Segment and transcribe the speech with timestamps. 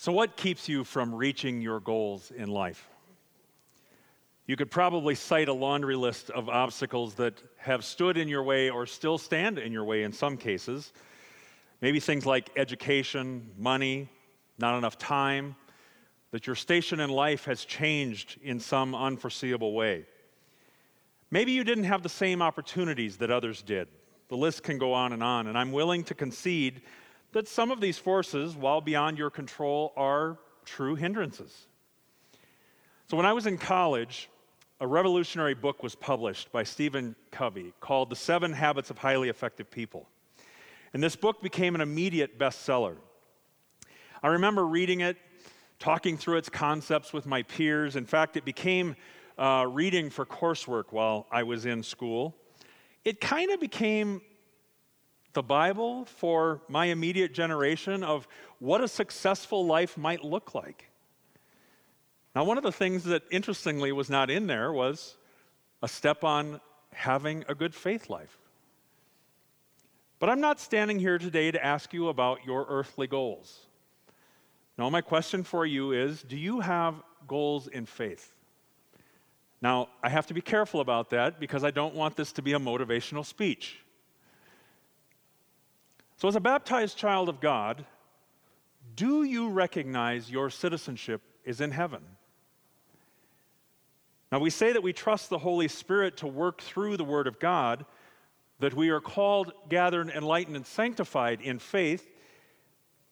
[0.00, 2.88] So, what keeps you from reaching your goals in life?
[4.46, 8.70] You could probably cite a laundry list of obstacles that have stood in your way
[8.70, 10.94] or still stand in your way in some cases.
[11.82, 14.08] Maybe things like education, money,
[14.56, 15.54] not enough time,
[16.30, 20.06] that your station in life has changed in some unforeseeable way.
[21.30, 23.86] Maybe you didn't have the same opportunities that others did.
[24.28, 26.80] The list can go on and on, and I'm willing to concede
[27.32, 31.66] that some of these forces, while beyond your control, are true hindrances.
[33.08, 34.28] So, when I was in college,
[34.80, 39.70] a revolutionary book was published by Stephen Covey called The Seven Habits of Highly Effective
[39.70, 40.08] People.
[40.92, 42.96] And this book became an immediate bestseller.
[44.22, 45.16] I remember reading it,
[45.78, 47.96] talking through its concepts with my peers.
[47.96, 48.96] In fact, it became
[49.38, 52.34] uh, reading for coursework while I was in school.
[53.04, 54.20] It kind of became
[55.32, 58.26] the Bible for my immediate generation of
[58.58, 60.90] what a successful life might look like.
[62.34, 65.16] Now, one of the things that interestingly was not in there was
[65.82, 66.60] a step on
[66.92, 68.38] having a good faith life.
[70.18, 73.66] But I'm not standing here today to ask you about your earthly goals.
[74.76, 78.32] No, my question for you is do you have goals in faith?
[79.62, 82.52] Now, I have to be careful about that because I don't want this to be
[82.52, 83.78] a motivational speech.
[86.20, 87.86] So, as a baptized child of God,
[88.94, 92.02] do you recognize your citizenship is in heaven?
[94.30, 97.40] Now, we say that we trust the Holy Spirit to work through the Word of
[97.40, 97.86] God,
[98.58, 102.06] that we are called, gathered, enlightened, and sanctified in faith,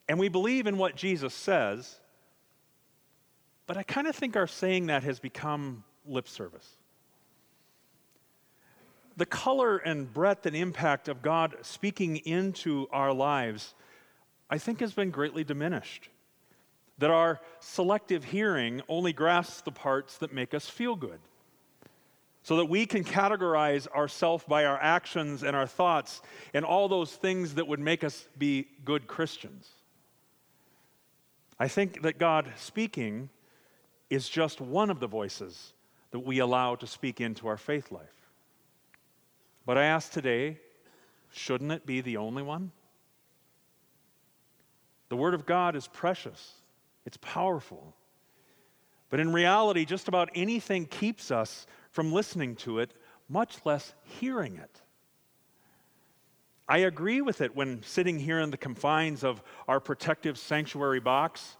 [0.07, 1.99] and we believe in what Jesus says.
[3.67, 6.78] But I kind of think our saying that has become lip service.
[9.19, 13.75] The color and breadth and impact of God speaking into our lives,
[14.49, 16.09] I think, has been greatly diminished.
[16.99, 21.19] That our selective hearing only grasps the parts that make us feel good.
[22.45, 26.23] So that we can categorize ourselves by our actions and our thoughts
[26.55, 29.69] and all those things that would make us be good Christians.
[31.59, 33.31] I think that God speaking
[34.11, 35.73] is just one of the voices
[36.13, 38.18] that we allow to speak into our faith life.
[39.69, 40.57] But I ask today
[41.31, 42.73] shouldn't it be the only one?
[45.11, 46.55] The Word of God is precious,
[47.05, 47.95] it's powerful.
[49.11, 52.95] But in reality, just about anything keeps us from listening to it,
[53.29, 54.81] much less hearing it.
[56.67, 61.59] I agree with it when sitting here in the confines of our protective sanctuary box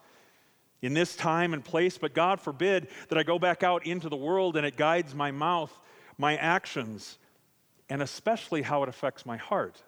[0.81, 4.17] in this time and place, but God forbid that I go back out into the
[4.17, 5.79] world and it guides my mouth,
[6.17, 7.19] my actions,
[7.89, 9.83] and especially how it affects my heart.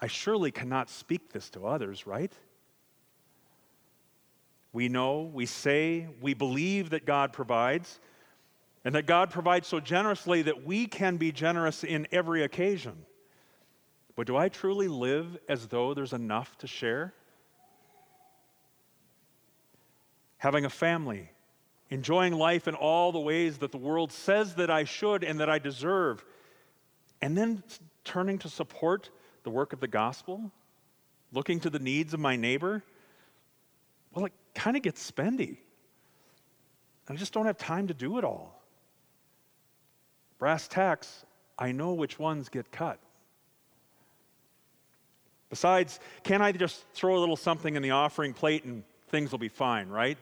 [0.00, 2.32] I surely cannot speak this to others, right?
[4.72, 8.00] We know, we say, we believe that God provides,
[8.84, 13.04] and that God provides so generously that we can be generous in every occasion.
[14.16, 17.14] But do I truly live as though there's enough to share?
[20.40, 21.30] having a family,
[21.90, 25.50] enjoying life in all the ways that the world says that I should and that
[25.50, 26.24] I deserve,
[27.22, 27.62] and then
[28.04, 29.10] turning to support
[29.44, 30.50] the work of the gospel,
[31.32, 32.82] looking to the needs of my neighbor,
[34.14, 35.58] well, it kind of gets spendy.
[37.08, 38.62] I just don't have time to do it all.
[40.38, 41.24] Brass tacks,
[41.58, 42.98] I know which ones get cut.
[45.50, 49.40] Besides, can't I just throw a little something in the offering plate and things will
[49.40, 50.16] be fine, right?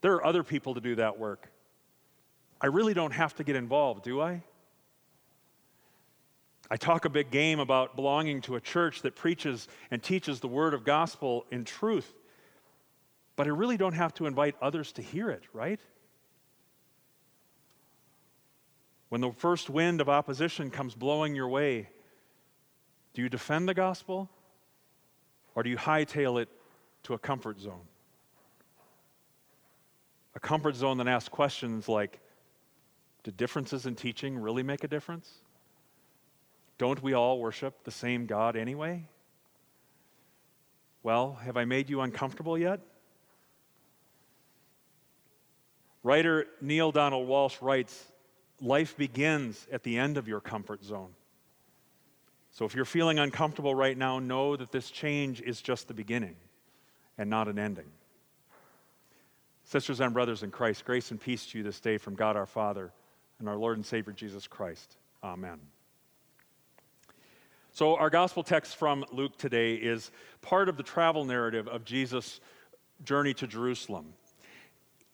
[0.00, 1.50] There are other people to do that work.
[2.60, 4.42] I really don't have to get involved, do I?
[6.72, 10.48] I talk a big game about belonging to a church that preaches and teaches the
[10.48, 12.10] word of gospel in truth,
[13.36, 15.78] but I really don't have to invite others to hear it, right?
[19.10, 21.90] When the first wind of opposition comes blowing your way,
[23.12, 24.30] do you defend the gospel
[25.54, 26.48] or do you hightail it
[27.02, 27.86] to a comfort zone?
[30.34, 32.18] a comfort zone that asks questions like
[33.24, 35.42] Do differences in teaching really make a difference?
[36.82, 39.06] Don't we all worship the same God anyway?
[41.04, 42.80] Well, have I made you uncomfortable yet?
[46.02, 48.04] Writer Neale Donald Walsch writes
[48.60, 51.10] Life begins at the end of your comfort zone.
[52.50, 56.34] So if you're feeling uncomfortable right now, know that this change is just the beginning
[57.16, 57.92] and not an ending.
[59.62, 62.44] Sisters and brothers in Christ, grace and peace to you this day from God our
[62.44, 62.90] Father
[63.38, 64.96] and our Lord and Savior Jesus Christ.
[65.22, 65.60] Amen.
[67.74, 70.10] So, our gospel text from Luke today is
[70.42, 72.38] part of the travel narrative of Jesus
[73.02, 74.12] journey to Jerusalem.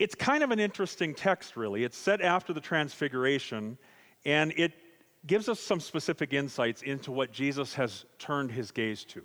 [0.01, 1.85] It's kind of an interesting text, really.
[1.85, 3.79] It's set after the Transfiguration,
[4.25, 4.73] and it
[5.25, 9.23] gives us some specific insights into what Jesus has turned his gaze to.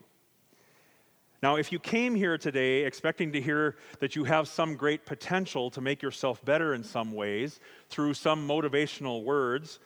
[1.42, 5.72] Now, if you came here today expecting to hear that you have some great potential
[5.72, 7.60] to make yourself better in some ways
[7.90, 9.80] through some motivational words,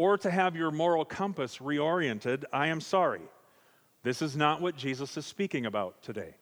[0.00, 3.20] or to have your moral compass reoriented, I am sorry.
[4.02, 6.36] This is not what Jesus is speaking about today.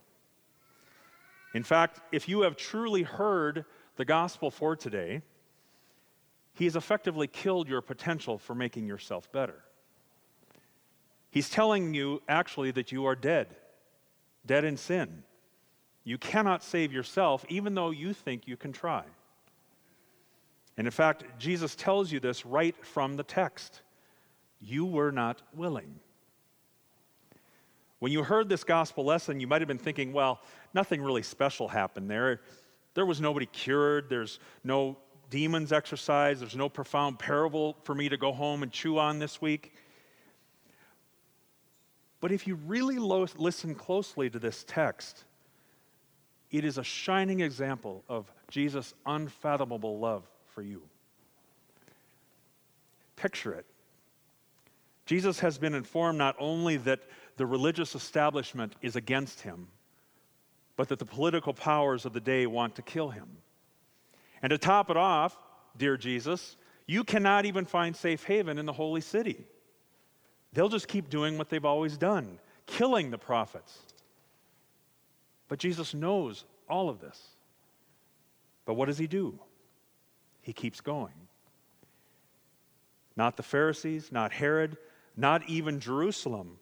[1.54, 3.64] In fact, if you have truly heard
[3.96, 5.22] the gospel for today,
[6.54, 9.64] he has effectively killed your potential for making yourself better.
[11.32, 13.56] He's telling you actually that you are dead,
[14.46, 15.24] dead in sin.
[16.04, 19.02] You cannot save yourself, even though you think you can try.
[20.78, 23.82] And in fact, Jesus tells you this right from the text.
[24.60, 25.98] You were not willing.
[27.98, 30.40] When you heard this gospel lesson, you might have been thinking, well,
[30.72, 32.42] nothing really special happened there.
[32.94, 34.96] There was nobody cured, there's no
[35.30, 39.42] demons exorcised, there's no profound parable for me to go home and chew on this
[39.42, 39.74] week.
[42.20, 45.24] But if you really lo- listen closely to this text,
[46.52, 50.22] it is a shining example of Jesus' unfathomable love
[50.58, 50.82] for you.
[53.14, 53.64] Picture it.
[55.06, 56.98] Jesus has been informed not only that
[57.36, 59.68] the religious establishment is against him,
[60.74, 63.28] but that the political powers of the day want to kill him.
[64.42, 65.38] And to top it off,
[65.76, 66.56] dear Jesus,
[66.88, 69.46] you cannot even find safe haven in the holy city.
[70.54, 73.78] They'll just keep doing what they've always done, killing the prophets.
[75.46, 77.28] But Jesus knows all of this.
[78.66, 79.38] But what does he do?
[80.48, 81.12] He keeps going.
[83.16, 84.78] Not the Pharisees, not Herod,
[85.14, 86.56] not even Jerusalem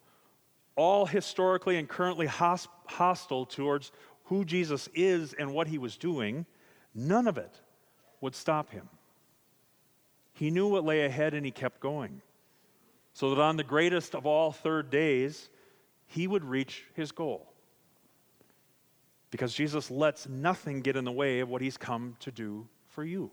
[0.74, 3.92] all historically and currently hostile towards
[4.24, 6.46] who Jesus is and what he was doing,
[6.96, 7.60] none of it
[8.20, 8.88] would stop him.
[10.32, 12.22] He knew what lay ahead and he kept going.
[13.14, 15.48] So that on the greatest of all third days,
[16.08, 17.52] he would reach his goal.
[19.30, 23.04] Because Jesus lets nothing get in the way of what he's come to do for
[23.04, 23.30] you.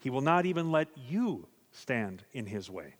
[0.00, 2.94] He will not even let you stand in his way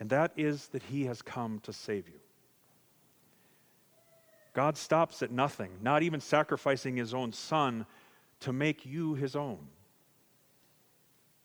[0.00, 2.20] and that is that he has come to save you.
[4.52, 7.86] God stops at nothing, not even sacrificing his own son
[8.40, 9.58] to make you his own.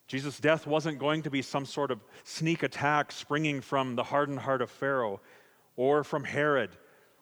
[0.07, 4.39] Jesus' death wasn't going to be some sort of sneak attack springing from the hardened
[4.39, 5.21] heart of Pharaoh
[5.75, 6.71] or from Herod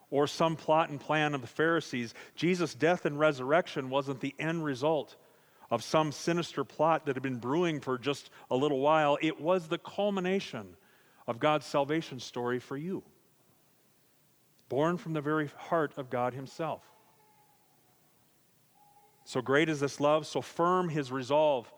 [0.09, 2.13] or some plot and plan of the Pharisees.
[2.35, 5.17] Jesus' death and resurrection wasn't the end result
[5.69, 9.17] of some sinister plot that had been brewing for just a little while.
[9.21, 10.75] It was the culmination
[11.27, 13.03] of God's salvation story for you.
[14.69, 16.83] Born from the very heart of God Himself.
[19.25, 21.71] So great is this love, so firm His resolve,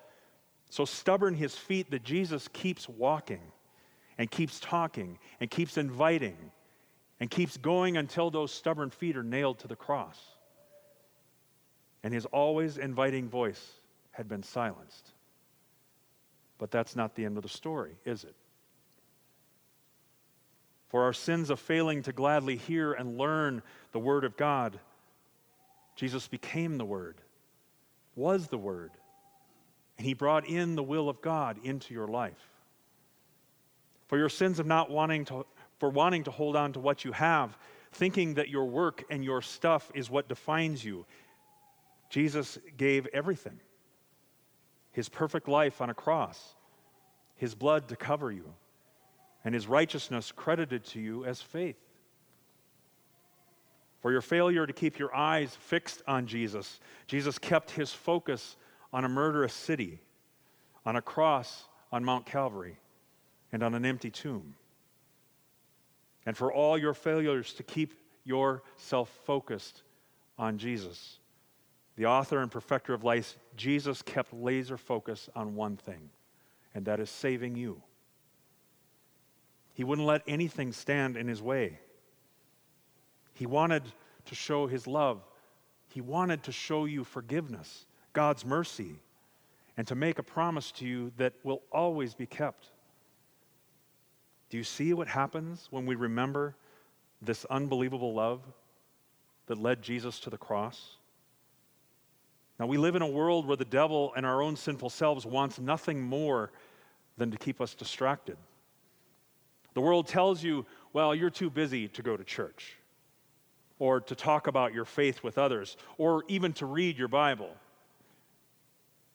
[0.70, 3.42] so stubborn His feet that Jesus keeps walking
[4.20, 6.38] and keeps talking and keeps inviting
[7.20, 10.20] and keeps going until those stubborn feet are nailed to the cross.
[12.04, 13.79] And His always inviting voice
[14.20, 15.14] had been silenced.
[16.60, 18.36] But that's not the end of the story, is it?
[20.90, 23.62] for our sins of failing to gladly hear and learn
[23.92, 24.80] the Word of God.
[25.96, 27.22] Jesus became the Word,
[28.16, 28.92] was the Word,
[29.98, 32.50] and He brought in the will of God into your life.
[34.08, 35.46] For your sins of not wanting to,
[35.78, 37.56] for wanting to hold on to what you have,
[37.92, 41.06] thinking that your work and your stuff is what defines you,
[42.10, 43.60] Jesus gave everything
[45.00, 46.56] His perfect life on a cross,
[47.36, 48.54] His blood to cover you
[49.44, 51.80] and his righteousness credited to you as faith.
[54.02, 58.56] For your failure to keep your eyes fixed on Jesus, Jesus kept his focus
[58.94, 60.00] on a murderous city,
[60.86, 62.78] on a cross on Mount Calvary,
[63.52, 64.56] and on an empty tomb.
[66.26, 69.84] And for all your failures to keep yourself focused
[70.38, 71.20] on Jesus,
[72.00, 76.10] the author and perfecter of life, Jesus kept laser focus on one thing,
[76.74, 77.82] and that is saving you.
[79.74, 81.78] He wouldn't let anything stand in his way.
[83.34, 83.84] He wanted
[84.28, 85.22] to show his love.
[85.90, 88.96] He wanted to show you forgiveness, God's mercy,
[89.76, 92.68] and to make a promise to you that will always be kept.
[94.50, 96.56] Do you see what happens when we remember
[97.22, 98.40] this unbelievable love
[99.48, 100.96] that led Jesus to the cross?
[102.60, 105.60] Now, we live in a world where the devil and our own sinful selves wants
[105.60, 106.52] nothing more
[107.18, 108.38] than to keep us distracted.
[109.74, 112.76] The world tells you, well, you're too busy to go to church.
[113.80, 117.56] or to talk about your faith with others, or even to read your Bible.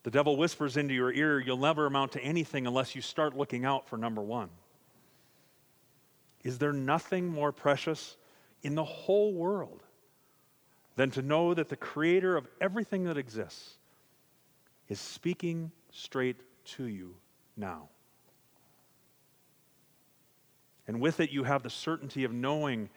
[0.03, 3.65] The devil whispers into your ear, you'll never amount to anything unless you start looking
[3.65, 4.49] out for number one.
[6.43, 8.17] Is there nothing more precious
[8.63, 9.83] in the whole world
[10.97, 13.75] than to know that the creator of everything that exists
[14.89, 17.15] is speaking straight to you
[17.57, 17.89] now?
[20.87, 22.91] And with it, you have the certainty of knowing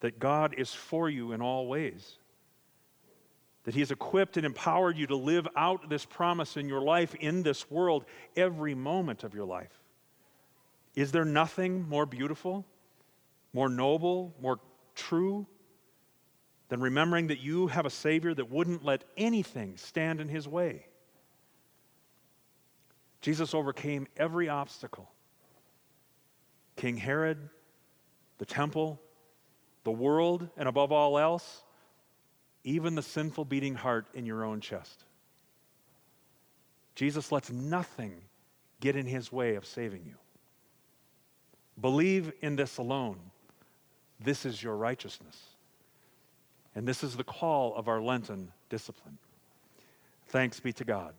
[0.00, 2.18] that God is for you in all ways.
[3.64, 7.14] That He has equipped and empowered you to live out this promise in your life,
[7.14, 8.04] in this world,
[8.36, 9.80] every moment of your life.
[10.94, 12.66] Is there nothing more beautiful,
[13.52, 14.58] more noble, more
[14.94, 15.46] true
[16.72, 20.86] than remembering that you have a Savior that wouldn't let anything stand in His way?
[23.20, 25.10] Jesus overcame every obstacle
[26.76, 27.50] King Herod,
[28.38, 28.98] the temple,
[29.84, 31.62] the world, and above all else,
[32.64, 35.04] even the sinful beating heart in your own chest.
[36.94, 38.14] Jesus lets nothing
[38.80, 40.14] get in his way of saving you.
[41.78, 43.18] Believe in this alone.
[44.18, 45.51] This is your righteousness.
[46.74, 49.18] And this is the call of our Lenten discipline.
[50.28, 51.14] Thanks be to God.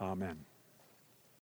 [0.00, 0.38] Amen.